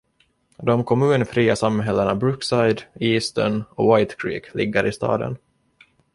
[0.57, 5.37] De kommunfria samhällena Brookside, Easton och White Creek ligger i staden.